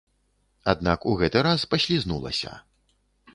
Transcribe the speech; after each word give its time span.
Аднак 0.71 1.05
у 1.11 1.13
гэты 1.19 1.43
раз 1.49 1.67
паслізнулася. 1.75 2.55